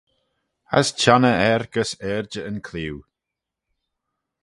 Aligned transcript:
As 0.77 0.87
çhionney 0.99 1.37
er 1.51 1.63
gys 1.73 1.91
irjey 2.11 2.45
yn 2.49 2.57
clieau. 2.67 2.99